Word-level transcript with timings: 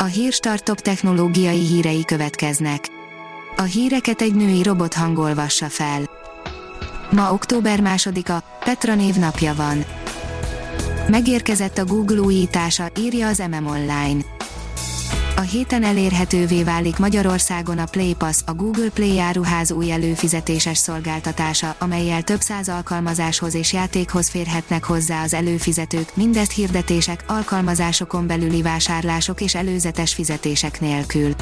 A 0.00 0.04
Hírstart 0.04 0.64
top 0.64 0.80
technológiai 0.80 1.66
hírei 1.66 2.04
következnek. 2.04 2.88
A 3.56 3.62
híreket 3.62 4.20
egy 4.20 4.34
női 4.34 4.62
robot 4.62 4.94
hangolvassa 4.94 5.68
fel. 5.68 6.02
Ma 7.10 7.32
október 7.32 7.80
másodika, 7.80 8.42
Petra 8.64 8.94
név 8.94 9.14
napja 9.14 9.54
van. 9.54 9.84
Megérkezett 11.08 11.78
a 11.78 11.84
Google 11.84 12.20
újítása, 12.20 12.88
írja 12.98 13.26
az 13.26 13.42
MM 13.50 13.66
Online. 13.66 14.37
A 15.38 15.40
héten 15.40 15.84
elérhetővé 15.84 16.62
válik 16.62 16.98
Magyarországon 16.98 17.78
a 17.78 17.84
Play 17.84 18.14
Pass, 18.14 18.40
a 18.46 18.54
Google 18.54 18.88
Play 18.88 19.18
áruház 19.18 19.70
új 19.70 19.90
előfizetéses 19.90 20.78
szolgáltatása, 20.78 21.74
amelyel 21.78 22.22
több 22.22 22.40
száz 22.40 22.68
alkalmazáshoz 22.68 23.54
és 23.54 23.72
játékhoz 23.72 24.28
férhetnek 24.28 24.84
hozzá 24.84 25.22
az 25.22 25.34
előfizetők, 25.34 26.16
mindezt 26.16 26.52
hirdetések, 26.52 27.24
alkalmazásokon 27.26 28.26
belüli 28.26 28.62
vásárlások 28.62 29.40
és 29.40 29.54
előzetes 29.54 30.14
fizetések 30.14 30.80
nélkül. 30.80 31.32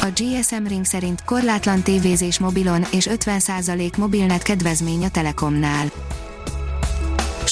A 0.00 0.08
GSM 0.14 0.66
Ring 0.66 0.84
szerint 0.84 1.24
korlátlan 1.24 1.82
tévézés 1.82 2.38
mobilon 2.38 2.84
és 2.92 3.08
50% 3.10 3.96
mobilnet 3.96 4.42
kedvezmény 4.42 5.04
a 5.04 5.10
Telekomnál 5.10 5.90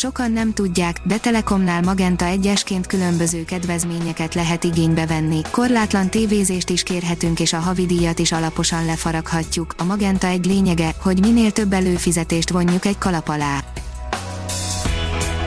Sokan 0.03 0.33
nem 0.33 0.53
tudják, 0.53 1.01
de 1.05 1.19
Telekomnál 1.19 1.83
Magenta 1.83 2.25
egyesként 2.25 2.87
különböző 2.87 3.45
kedvezményeket 3.45 4.35
lehet 4.35 4.65
igénybe 4.65 5.07
venni, 5.07 5.41
korlátlan 5.51 6.11
tévézést 6.11 6.71
is 6.71 6.83
kérhetünk 6.83 7.41
és 7.41 7.53
a 7.53 7.59
havidíjat 7.59 8.19
is 8.19 8.33
alaposan 8.33 8.85
lefaraghatjuk. 8.85 9.75
A 9.79 9.85
Magenta 9.85 10.27
egy 10.27 10.45
lényege, 10.45 10.95
hogy 11.01 11.21
minél 11.21 11.53
több 11.53 11.73
előfizetést 11.73 12.51
vonjuk 12.51 12.85
egy 12.85 12.99
kalap 12.99 13.29
alá. 13.29 13.65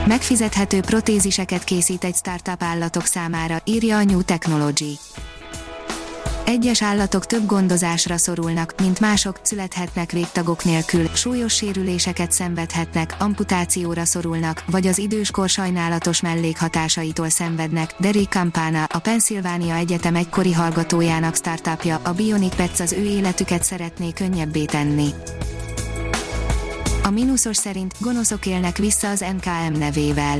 Megfizethető 0.06 0.80
protéziseket 0.80 1.64
készít 1.64 2.04
egy 2.04 2.14
startup 2.14 2.62
állatok 2.62 3.04
számára, 3.04 3.56
írja 3.64 3.96
a 3.96 4.04
New 4.04 4.22
Technology. 4.22 4.98
Egyes 6.46 6.82
állatok 6.82 7.26
több 7.26 7.46
gondozásra 7.46 8.16
szorulnak, 8.16 8.74
mint 8.80 9.00
mások, 9.00 9.38
születhetnek 9.42 10.12
végtagok 10.12 10.64
nélkül, 10.64 11.08
súlyos 11.14 11.54
sérüléseket 11.54 12.32
szenvedhetnek, 12.32 13.16
amputációra 13.18 14.04
szorulnak, 14.04 14.64
vagy 14.66 14.86
az 14.86 14.98
időskor 14.98 15.48
sajnálatos 15.48 16.20
mellékhatásaitól 16.20 17.28
szenvednek. 17.28 17.94
Derek 17.98 18.28
Campana, 18.28 18.84
a 18.84 18.98
Pennsylvania 18.98 19.74
Egyetem 19.74 20.14
egykori 20.14 20.52
hallgatójának 20.52 21.34
startupja, 21.34 22.00
a 22.02 22.12
Bionic 22.12 22.54
Pets 22.54 22.80
az 22.80 22.92
ő 22.92 23.04
életüket 23.04 23.62
szeretné 23.62 24.12
könnyebbé 24.12 24.64
tenni. 24.64 25.08
A 27.02 27.10
mínuszos 27.10 27.56
szerint 27.56 27.94
gonoszok 27.98 28.46
élnek 28.46 28.76
vissza 28.76 29.10
az 29.10 29.24
NKM 29.36 29.78
nevével 29.78 30.38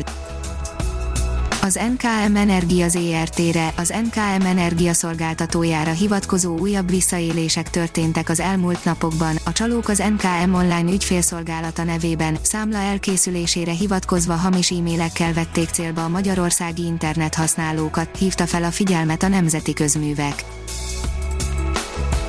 az 1.67 1.81
NKM 1.97 2.37
Energia 2.37 2.89
ZRT-re, 2.89 3.73
az 3.77 3.95
NKM 4.05 4.47
Energia 4.47 4.93
szolgáltatójára 4.93 5.91
hivatkozó 5.91 6.59
újabb 6.59 6.91
visszaélések 6.91 7.71
történtek 7.71 8.29
az 8.29 8.41
elmúlt 8.41 8.85
napokban. 8.85 9.37
A 9.45 9.53
csalók 9.53 9.89
az 9.89 9.99
NKM 9.99 10.55
online 10.55 10.93
ügyfélszolgálata 10.93 11.85
nevében 11.85 12.39
számla 12.43 12.79
elkészülésére 12.79 13.73
hivatkozva 13.73 14.35
hamis 14.35 14.71
e-mailekkel 14.71 15.33
vették 15.33 15.69
célba 15.69 16.05
a 16.05 16.09
magyarországi 16.09 16.85
internet 16.85 17.35
használókat, 17.35 18.17
hívta 18.17 18.47
fel 18.47 18.65
a 18.65 18.71
figyelmet 18.71 19.23
a 19.23 19.29
Nemzeti 19.29 19.73
Közművek. 19.73 20.45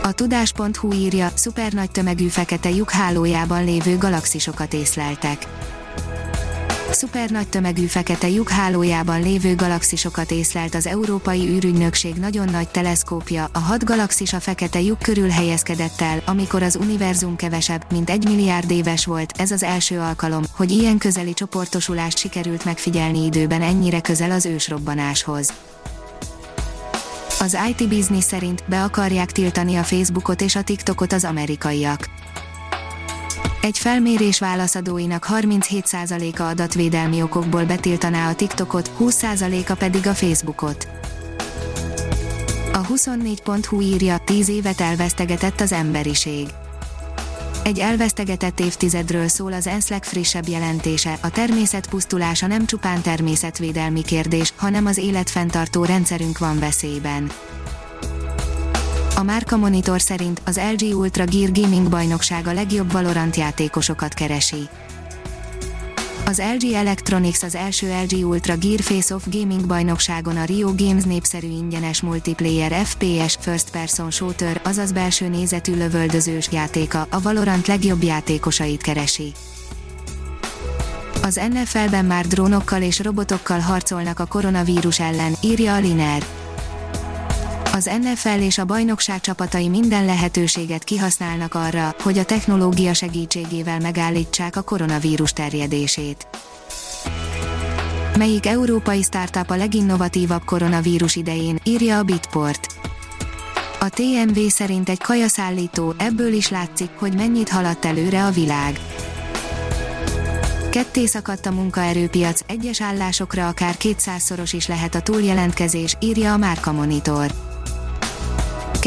A 0.03 0.11
tudás.hu 0.11 0.93
írja, 0.93 1.29
szuper 1.33 1.71
nagy 1.73 1.91
tömegű 1.91 2.27
fekete 2.27 2.69
lyuk 2.69 2.89
hálójában 2.89 3.63
lévő 3.63 3.97
galaxisokat 3.97 4.73
észleltek 4.73 5.47
Szuper 6.91 7.29
nagy 7.29 7.47
tömegű 7.47 7.85
fekete 7.85 8.29
lyuk 8.29 8.49
hálójában 8.49 9.21
lévő 9.21 9.55
galaxisokat 9.55 10.31
észlelt 10.31 10.75
az 10.75 10.87
Európai 10.87 11.47
űrügynökség 11.47 12.15
nagyon 12.15 12.49
nagy 12.49 12.67
teleszkópja, 12.67 13.49
a 13.53 13.59
hat 13.59 13.83
galaxis 13.83 14.33
a 14.33 14.39
fekete 14.39 14.81
lyuk 14.81 14.99
körül 14.99 15.29
helyezkedett 15.29 16.01
el, 16.01 16.21
amikor 16.25 16.63
az 16.63 16.75
univerzum 16.75 17.35
kevesebb, 17.35 17.85
mint 17.91 18.09
egy 18.09 18.23
milliárd 18.23 18.71
éves 18.71 19.05
volt, 19.05 19.33
ez 19.37 19.51
az 19.51 19.63
első 19.63 19.99
alkalom, 19.99 20.43
hogy 20.55 20.71
ilyen 20.71 20.97
közeli 20.97 21.33
csoportosulást 21.33 22.17
sikerült 22.17 22.65
megfigyelni 22.65 23.25
időben 23.25 23.61
ennyire 23.61 24.01
közel 24.01 24.31
az 24.31 24.45
ősrobbanáshoz. 24.45 25.53
Az 27.39 27.57
IT 27.69 27.87
Business 27.87 28.23
szerint 28.23 28.63
be 28.67 28.83
akarják 28.83 29.31
tiltani 29.31 29.75
a 29.75 29.83
Facebookot 29.83 30.41
és 30.41 30.55
a 30.55 30.63
TikTokot 30.63 31.13
az 31.13 31.23
amerikaiak 31.23 32.09
egy 33.67 33.77
felmérés 33.77 34.39
válaszadóinak 34.39 35.27
37%-a 35.29 36.41
adatvédelmi 36.41 37.21
okokból 37.21 37.65
betiltaná 37.65 38.29
a 38.29 38.35
TikTokot, 38.35 38.91
20%-a 38.99 39.73
pedig 39.73 40.07
a 40.07 40.13
Facebookot. 40.13 40.87
A 42.73 42.81
24.hu 42.81 43.81
írja, 43.81 44.17
10 44.25 44.49
évet 44.49 44.81
elvesztegetett 44.81 45.59
az 45.59 45.71
emberiség. 45.71 46.47
Egy 47.63 47.79
elvesztegetett 47.79 48.59
évtizedről 48.59 49.27
szól 49.27 49.53
az 49.53 49.67
ENSZ 49.67 49.89
legfrissebb 49.89 50.47
jelentése, 50.47 51.17
a 51.21 51.29
természet 51.29 51.89
pusztulása 51.89 52.47
nem 52.47 52.65
csupán 52.65 53.01
természetvédelmi 53.01 54.03
kérdés, 54.03 54.53
hanem 54.55 54.85
az 54.85 54.97
életfenntartó 54.97 55.85
rendszerünk 55.85 56.37
van 56.37 56.59
veszélyben. 56.59 57.31
A 59.17 59.23
Márka 59.23 59.57
Monitor 59.57 60.01
szerint 60.01 60.41
az 60.45 60.59
LG 60.75 60.97
Ultra 60.97 61.25
Gear 61.25 61.51
Gaming 61.51 61.89
bajnokság 61.89 62.47
a 62.47 62.53
legjobb 62.53 62.91
Valorant 62.91 63.35
játékosokat 63.35 64.13
keresi. 64.13 64.69
Az 66.25 66.41
LG 66.57 66.71
Electronics 66.73 67.43
az 67.43 67.55
első 67.55 67.87
LG 68.03 68.27
Ultra 68.27 68.55
Gear 68.57 68.79
Face-Off 68.79 69.23
Gaming 69.25 69.65
bajnokságon 69.65 70.37
a 70.37 70.43
Rio 70.43 70.73
Games 70.75 71.03
népszerű 71.03 71.47
ingyenes 71.47 72.01
multiplayer 72.01 72.85
FPS 72.85 73.37
First 73.39 73.69
Person 73.69 74.11
Shooter, 74.11 74.61
azaz 74.63 74.91
belső 74.91 75.27
nézetű 75.27 75.75
lövöldözős 75.75 76.49
játéka, 76.51 77.07
a 77.09 77.21
Valorant 77.21 77.67
legjobb 77.67 78.03
játékosait 78.03 78.81
keresi. 78.81 79.31
Az 81.21 81.39
NFL-ben 81.49 82.05
már 82.05 82.27
drónokkal 82.27 82.81
és 82.81 82.99
robotokkal 82.99 83.59
harcolnak 83.59 84.19
a 84.19 84.25
koronavírus 84.25 84.99
ellen, 84.99 85.33
írja 85.41 85.73
a 85.73 85.79
Liner 85.79 86.23
az 87.77 87.89
NFL 88.01 88.41
és 88.41 88.57
a 88.57 88.65
bajnokság 88.65 89.21
csapatai 89.21 89.67
minden 89.67 90.05
lehetőséget 90.05 90.83
kihasználnak 90.83 91.53
arra, 91.53 91.95
hogy 91.99 92.17
a 92.17 92.25
technológia 92.25 92.93
segítségével 92.93 93.79
megállítsák 93.79 94.55
a 94.55 94.61
koronavírus 94.61 95.33
terjedését. 95.33 96.27
Melyik 98.17 98.45
európai 98.45 99.01
startup 99.01 99.49
a 99.49 99.55
leginnovatívabb 99.55 100.43
koronavírus 100.45 101.15
idején, 101.15 101.59
írja 101.63 101.97
a 101.97 102.03
Bitport. 102.03 102.67
A 103.79 103.89
TMV 103.89 104.39
szerint 104.47 104.89
egy 104.89 105.01
kajaszállító, 105.01 105.93
ebből 105.97 106.33
is 106.33 106.49
látszik, 106.49 106.89
hogy 106.95 107.15
mennyit 107.15 107.49
haladt 107.49 107.85
előre 107.85 108.25
a 108.25 108.31
világ. 108.31 108.79
Ketté 110.69 111.05
szakadt 111.05 111.45
a 111.45 111.51
munkaerőpiac, 111.51 112.41
egyes 112.47 112.81
állásokra 112.81 113.47
akár 113.47 113.75
200-szoros 113.79 114.51
is 114.51 114.67
lehet 114.67 114.95
a 114.95 115.01
túljelentkezés, 115.01 115.95
írja 115.99 116.33
a 116.33 116.37
Márka 116.37 116.71
Monitor. 116.71 117.46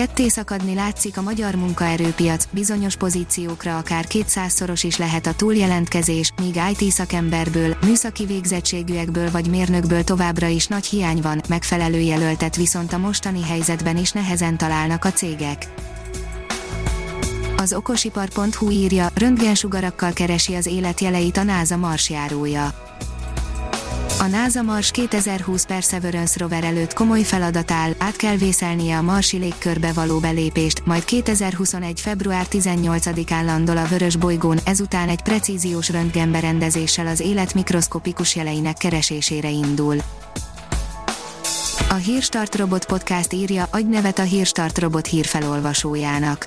Ketté 0.01 0.29
szakadni 0.29 0.75
látszik 0.75 1.17
a 1.17 1.23
magyar 1.23 1.55
munkaerőpiac, 1.55 2.45
bizonyos 2.51 2.97
pozíciókra 2.97 3.79
akár 3.79 4.05
200-szoros 4.09 4.81
is 4.83 4.97
lehet 4.97 5.27
a 5.27 5.35
túljelentkezés, 5.35 6.33
míg 6.43 6.61
IT 6.71 6.91
szakemberből, 6.91 7.77
műszaki 7.85 8.27
végzettségűekből 8.27 9.31
vagy 9.31 9.51
mérnökből 9.51 10.05
továbbra 10.05 10.47
is 10.47 10.67
nagy 10.67 10.87
hiány 10.87 11.21
van, 11.21 11.43
megfelelő 11.49 11.99
jelöltet 11.99 12.57
viszont 12.57 12.93
a 12.93 12.99
mostani 12.99 13.43
helyzetben 13.43 13.97
is 13.97 14.13
nehezen 14.13 14.57
találnak 14.57 15.05
a 15.05 15.13
cégek. 15.13 15.69
Az 17.57 17.73
okosipar.hu 17.73 18.71
írja, 18.71 19.09
röntgensugarakkal 19.15 20.13
keresi 20.13 20.55
az 20.55 20.67
életjeleit 20.67 21.37
a 21.37 21.43
NASA 21.43 21.77
marsjárója 21.77 22.90
a 24.21 24.27
NASA 24.27 24.63
Mars 24.63 24.91
2020 24.91 25.67
Perseverance 25.67 26.39
rover 26.39 26.65
előtt 26.65 26.93
komoly 26.93 27.23
feladat 27.23 27.71
áll, 27.71 27.93
át 27.99 28.17
kell 28.17 28.37
vészelnie 28.37 28.97
a 28.97 29.03
marsi 29.03 29.37
légkörbe 29.37 29.93
való 29.93 30.19
belépést, 30.19 30.87
majd 30.87 31.05
2021. 31.05 32.01
február 32.01 32.47
18-án 32.51 33.45
landol 33.45 33.77
a 33.77 33.87
vörös 33.87 34.17
bolygón, 34.17 34.59
ezután 34.65 35.09
egy 35.09 35.23
precíziós 35.23 35.91
röntgenberendezéssel 35.91 37.07
az 37.07 37.21
élet 37.21 37.55
mikroszkopikus 37.55 38.37
jeleinek 38.37 38.77
keresésére 38.77 39.51
indul. 39.51 39.97
A 41.89 41.95
Hírstart 41.95 42.57
Robot 42.57 42.87
Podcast 42.87 43.33
írja, 43.33 43.67
adj 43.71 43.89
nevet 43.89 44.19
a 44.19 44.23
Hírstart 44.23 44.79
Robot 44.79 45.07
hírfelolvasójának 45.07 46.47